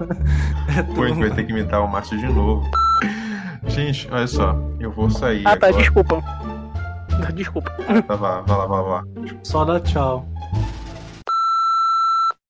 [0.76, 1.20] É Pô, a gente tu.
[1.20, 2.66] vai ter que imitar o Márcio de novo.
[3.66, 5.82] Gente, olha só, eu vou sair Ah, tá, agora.
[5.82, 6.22] desculpa.
[7.34, 7.70] Desculpa.
[8.06, 9.04] Tá, vá, vá lá, vá lá.
[9.42, 10.26] Só dá tchau.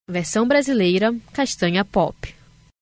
[0.09, 2.35] Versão brasileira Castanha Pop.